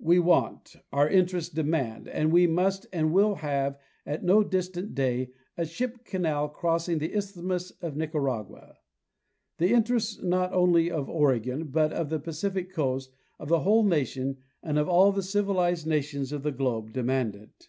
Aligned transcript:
We 0.00 0.20
want, 0.20 0.76
our 0.90 1.06
interests 1.06 1.52
demand, 1.54 2.08
and 2.08 2.32
we 2.32 2.46
must 2.46 2.86
and 2.94 3.12
will 3.12 3.34
have 3.34 3.78
at 4.06 4.24
no 4.24 4.42
distant 4.42 4.94
day, 4.94 5.32
a 5.58 5.66
ship 5.66 6.02
canal 6.06 6.48
crossing 6.48 6.96
the 6.96 7.14
isthmus 7.14 7.72
of 7.82 7.94
Nicaragua. 7.94 8.78
The 9.58 9.74
interests 9.74 10.22
not 10.22 10.50
only 10.54 10.90
of 10.90 11.10
Oregon, 11.10 11.64
but 11.66 11.92
of 11.92 12.08
the 12.08 12.18
Pacific 12.18 12.72
coast, 12.72 13.12
of 13.38 13.50
the 13.50 13.60
whole 13.60 13.84
nation, 13.84 14.38
and 14.62 14.78
of 14.78 14.88
all 14.88 15.12
the 15.12 15.22
civilized 15.22 15.86
nations 15.86 16.32
of 16.32 16.42
the 16.42 16.50
282 16.50 16.58
John 16.58 16.60
H. 16.64 16.64
Mitchell—Oregon 16.64 16.86
globe 16.86 16.92
demand 17.34 17.36
it. 17.36 17.68